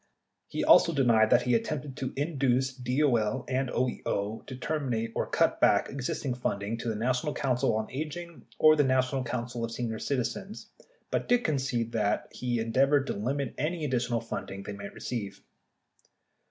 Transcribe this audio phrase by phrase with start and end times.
[0.47, 5.61] He also denied that he attempted to induce DOL and OEO to terminate or cut
[5.61, 9.99] back existing funding to the National Council on Aging or the National Council of Senior
[9.99, 10.65] Citi zens,
[11.11, 15.39] but did concede that he endeavored to limit any additional funding they might receive.